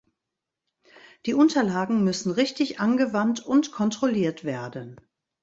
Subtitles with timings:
[1.27, 4.99] Die Unterlagen müssen richtig angewandt und kontrolliert werden.